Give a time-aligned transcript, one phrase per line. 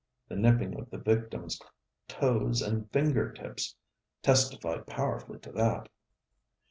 [0.29, 1.61] The nipping of the victim's
[2.07, 3.75] toes and finger tips
[4.23, 5.89] testified powerfully to that.